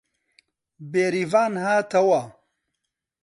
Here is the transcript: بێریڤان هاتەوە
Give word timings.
بێریڤان 0.91 1.53
هاتەوە 1.65 2.21